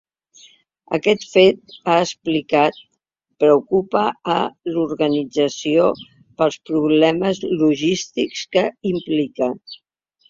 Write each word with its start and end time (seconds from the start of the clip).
Aquest 0.97 1.25
fet, 1.33 1.73
ha 1.91 1.97
explicat, 2.05 2.79
‘preocupa’ 3.43 4.03
a 4.37 4.39
l’organització 4.73 5.87
pels 6.41 6.61
problemes 6.71 7.47
logístics 7.65 8.45
que 8.57 8.69
implica. 8.97 9.55